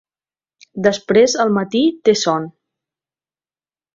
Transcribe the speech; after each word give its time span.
Després 0.87 1.35
al 1.43 1.51
matí 1.59 1.83
té 2.09 2.17
son. 2.21 2.49